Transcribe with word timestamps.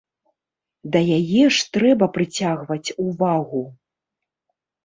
Да 0.95 0.99
яе 1.17 1.43
ж 1.57 1.67
трэба 1.77 2.05
прыцягваць 2.15 2.93
увагу. 3.07 3.63